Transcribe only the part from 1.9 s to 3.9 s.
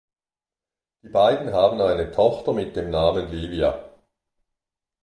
Tochter mit dem Namen Livia.